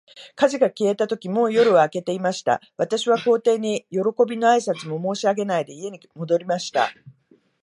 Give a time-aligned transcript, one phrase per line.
[0.35, 2.59] 火事が消えたとき、もう夜は明けていました。
[2.75, 6.89] 私は皇帝に、よろこびの挨拶も申し上げないで、家に戻りました。